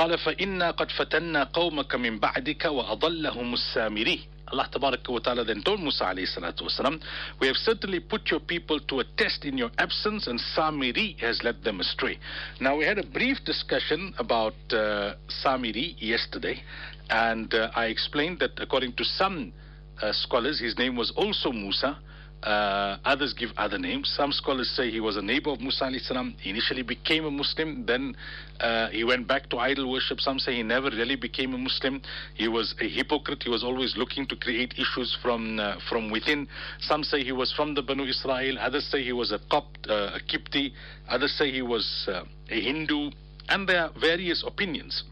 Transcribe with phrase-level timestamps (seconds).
[0.00, 4.19] قال فإنا قد فتنا قومك من بعدك وأضلهم السامري
[4.53, 7.01] Allah wa ta'ala then told Musa alayhi salatu wasalam,
[7.39, 11.41] We have certainly put your people to a test in your absence, and Samiri has
[11.41, 12.19] led them astray.
[12.59, 16.61] Now, we had a brief discussion about uh, Samiri yesterday,
[17.09, 19.53] and uh, I explained that according to some
[20.01, 21.97] uh, scholars, his name was also Musa.
[22.43, 24.11] uh, others give other names.
[24.17, 26.35] Some scholars say he was a neighbor of Musa salam.
[26.39, 28.15] He initially became a Muslim, then
[28.59, 30.19] uh, he went back to idol worship.
[30.19, 32.01] Some say he never really became a Muslim.
[32.33, 33.43] He was a hypocrite.
[33.43, 36.47] He was always looking to create issues from uh, from within.
[36.79, 38.57] Some say he was from the Banu Israel.
[38.59, 40.71] Others say he was a Copt, uh, a Kipti.
[41.09, 43.11] Others say he was uh, a Hindu.
[43.49, 45.03] And there are various opinions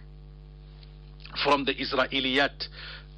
[1.44, 2.68] from the Israeliyat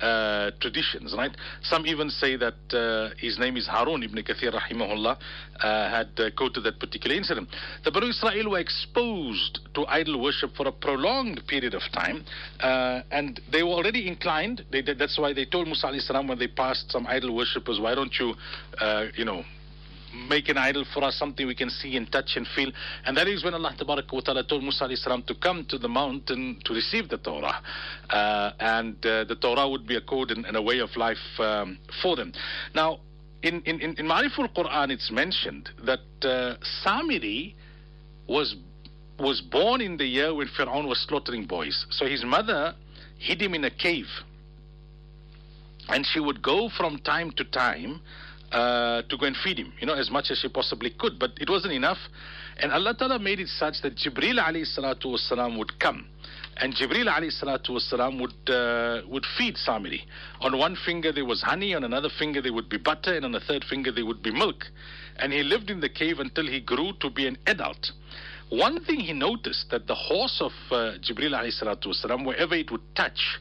[0.02, 1.32] uh, traditions, right?
[1.64, 5.18] Some even say that uh, his name is Harun ibn Kathir rahimahullah
[5.60, 7.50] uh, had uh, quoted that particular incident.
[7.84, 12.26] The Banu Israel were exposed to idol worship for a prolonged period of time,
[12.60, 14.66] uh, and they were already inclined.
[14.72, 15.92] They, that's why they told Musa
[16.26, 18.34] when they passed some idol worshippers, why don't you,
[18.80, 19.44] uh, you know,
[20.14, 22.72] make an idol for us, something we can see and touch and feel.
[23.06, 26.60] And that is when Allah wa ta'ala told Musa salam to come to the mountain
[26.66, 27.62] to receive the Torah.
[28.10, 31.18] Uh, and uh, the Torah would be a code and, and a way of life
[31.40, 32.34] um, for them.
[32.76, 33.00] Now,
[33.44, 37.56] in, in, in, in Ma'riful Quran, it's mentioned that uh, Samiri
[38.28, 38.56] was,
[39.20, 41.86] was born in the year when Fir'aun was slaughtering boys.
[41.90, 42.76] So his mother
[43.18, 44.08] hid him in a cave.
[45.90, 48.02] And she would go from time to time
[48.52, 51.18] uh, to go and feed him, you know, as much as she possibly could.
[51.20, 52.00] But it wasn't enough.
[52.58, 56.08] And Allah Ta'ala made it such that Jibril alayhi salatu wasalam would come.
[56.58, 60.02] And Jibril alayhi salatu wasalam would, uh, would feed Samiri.
[60.42, 63.32] On one finger there was honey, on another finger there would be butter, and on
[63.32, 64.66] the third finger there would be milk.
[65.18, 67.92] And he lived in the cave until he grew to be an adult.
[68.50, 72.70] One thing he noticed that the horse of uh, Jibril alayhi salatu wasalam, wherever it
[72.70, 73.40] would touch,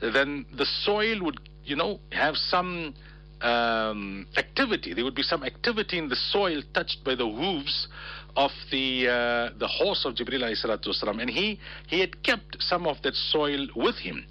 [0.00, 2.94] then the soil would, you know, have some
[3.42, 4.94] um, activity.
[4.94, 7.88] There would be some activity in the soil touched by the hooves
[8.36, 13.00] of the uh, the horse of Jibril والسلام, and he he had kept some of
[13.02, 14.24] that soil with him.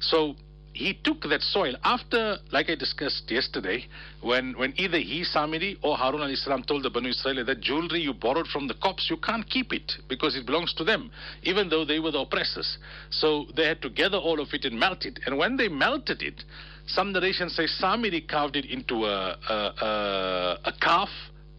[0.00, 0.36] So
[0.74, 3.86] he took that soil after, like I discussed yesterday,
[4.22, 8.00] when, when either he, Samiri, or Harun al Islam told the Banu Israel that jewelry
[8.00, 11.12] you borrowed from the Copts, you can't keep it because it belongs to them,
[11.44, 12.76] even though they were the oppressors.
[13.10, 15.20] So they had to gather all of it and melt it.
[15.26, 16.42] And when they melted it,
[16.86, 21.08] some narrations say Samiri carved it into a, a, a, a calf,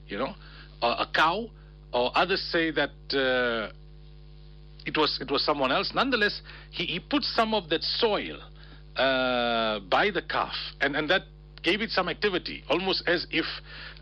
[0.07, 0.33] you know,
[0.81, 1.49] or a, cow,
[1.93, 3.71] or others say that uh,
[4.85, 5.91] it was it was someone else.
[5.95, 6.41] Nonetheless,
[6.71, 8.37] he, he put some of that soil
[8.95, 11.23] uh, by the calf, and, and that
[11.65, 13.45] gave it some activity, almost as if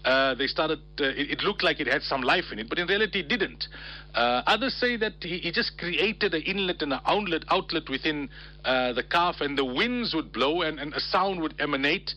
[0.04, 2.78] uh, they started, uh, it, it, looked like it had some life in it, but
[2.78, 3.68] in reality it didn't.
[4.14, 8.30] Uh, others say that he, he, just created an inlet and an outlet, outlet within
[8.66, 12.12] uh, the calf, and the winds would blow and, and a sound would emanate,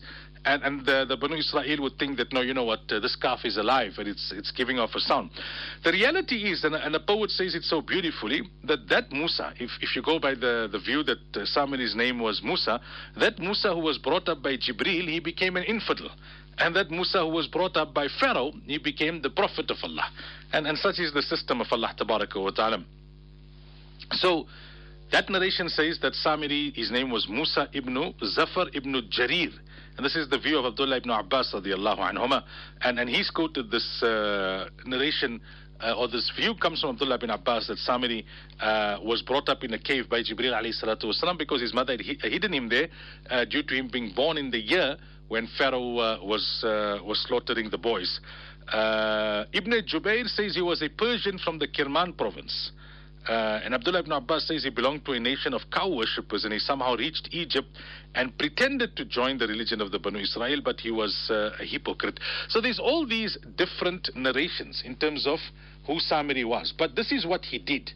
[0.45, 3.15] and, and the, the Banu Israel would think that, no, you know what, uh, this
[3.15, 5.31] calf is alive and it's, it's giving off a sound.
[5.83, 9.71] The reality is, and, and the poet says it so beautifully, that that Musa, if,
[9.81, 12.79] if you go by the, the view that uh, Samiri's name was Musa,
[13.19, 16.09] that Musa who was brought up by Jibril, he became an infidel.
[16.59, 20.09] And that Musa who was brought up by Pharaoh, he became the prophet of Allah.
[20.53, 22.83] And, and such is the system of Allah wa ta'ala.
[24.11, 24.47] So,
[25.11, 29.53] that narration says that Samiri, his name was Musa ibn Zafar ibn Jarir.
[29.97, 32.43] And this is the view of Abdullah ibn Abbas radiallahu anhuma.
[32.81, 35.41] And, and he's quoted this uh, narration
[35.79, 38.23] uh, or this view comes from Abdullah ibn Abbas that Samiri
[38.59, 41.93] uh, was brought up in a cave by Jibril alayhi salatu wasalam because his mother
[41.93, 42.89] had hidden him there
[43.29, 44.97] uh, due to him being born in the year
[45.27, 48.19] when Pharaoh uh, was, uh, was slaughtering the boys.
[48.71, 52.71] Uh, Ibn Jubayr says he was a Persian from the Kirman province.
[53.27, 56.53] Uh, and Abdullah ibn Abbas says he belonged to a nation of cow worshippers and
[56.53, 57.67] he somehow reached Egypt
[58.15, 61.65] and pretended to join the religion of the Banu Israel, but he was uh, a
[61.65, 62.19] hypocrite.
[62.47, 65.39] So there's all these different narrations in terms of
[65.85, 66.73] who Samiri was.
[66.77, 67.91] But this is what he did.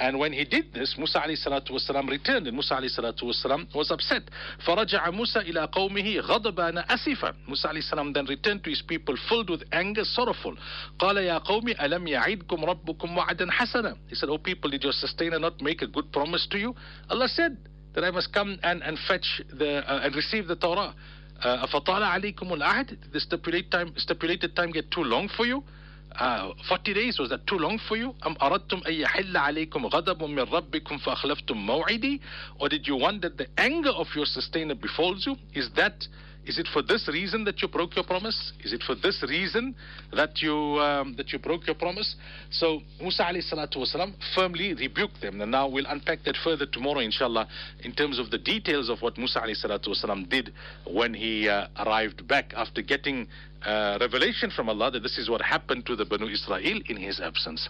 [0.00, 3.72] And when he did this, Musa alayhi salatu wasalam returned, and Musa alayhi salatu wasalam
[3.74, 4.22] was upset.
[4.66, 9.50] فَرَجَعَ مُوسَى إِلَىٰ قَوْمِهِ غَضَبَانَ أَسِفًا Musa alayhi salam then returned to his people filled
[9.50, 10.56] with anger, sorrowful.
[10.98, 15.38] قَالَ يَا قَوْمِ أَلَمْ يَعِدْكُمْ رَبُّكُمْ وَعَدًا حَسَنًا He said, Oh people, did your sustainer
[15.38, 16.74] not make a good promise to you?
[17.10, 17.58] Allah said
[17.94, 20.94] that I must come and, and fetch the, uh, and receive the Torah.
[21.44, 25.62] Uh, أَفَطَالَ عَلَيْكُمُ الْعَهْدِ Did the stipulated time, stipulated time get too long for you?
[26.18, 28.14] uh, 40 days, was that too long for you?
[28.26, 32.20] أم أردتم أن يحل عليكم غضب من ربكم فأخلفتم موعدي?
[32.58, 35.36] Or did you want that the anger of your sustainer befalls you?
[35.54, 36.06] Is that
[36.45, 38.53] is it for this reason that you broke your promise?
[38.63, 39.75] Is it for this reason
[40.13, 42.15] that you um, that you broke your promise?
[42.51, 45.41] So Musa alayhi salatu wasalam firmly rebuked them.
[45.41, 47.47] And now we'll unpack that further tomorrow, inshallah,
[47.83, 50.53] in terms of the details of what Musa alayhi salatu wasalam did
[50.85, 53.27] when he uh, arrived back after getting
[53.65, 57.19] uh, revelation from Allah that this is what happened to the Banu Israel in his
[57.19, 57.61] absence.